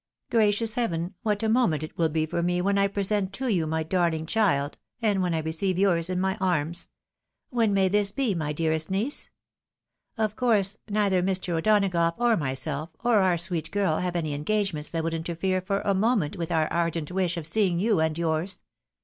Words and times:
Gracious 0.31 0.73
Heaven, 0.73 1.13
what 1.21 1.43
a 1.43 1.47
moment 1.47 1.83
it 1.83 1.95
wiU 1.95 2.11
be 2.11 2.25
for 2.25 2.41
me 2.41 2.59
when 2.59 2.75
I 2.75 2.87
present 2.87 3.31
to 3.33 3.49
you 3.49 3.67
my 3.67 3.83
darhng 3.83 4.27
child, 4.27 4.79
and 4.99 5.21
when 5.21 5.35
I 5.35 5.41
receive 5.41 5.77
yours 5.77 6.09
in 6.09 6.19
my 6.19 6.37
arms! 6.41 6.89
When 7.51 7.71
may 7.71 7.87
this 7.87 8.11
be, 8.11 8.33
my 8.33 8.51
dearest 8.51 8.89
niece? 8.89 9.29
Of 10.17 10.35
course, 10.35 10.75
neither 10.89 11.21
Mr. 11.21 11.49
O'Donagough, 11.53 12.15
or 12.17 12.35
myself, 12.35 12.89
or 13.03 13.17
our 13.17 13.37
sweet 13.37 13.69
girl, 13.69 13.97
have 13.97 14.15
any 14.15 14.33
engagements 14.33 14.89
that 14.89 15.03
would 15.03 15.13
interfere 15.13 15.61
for 15.61 15.81
a 15.81 15.93
moment 15.93 16.35
with 16.35 16.51
our 16.51 16.67
ardent 16.73 17.11
wish 17.11 17.37
of 17.37 17.45
seeing 17.45 17.79
you 17.79 17.99
and 17.99 18.17
yours. 18.17 18.63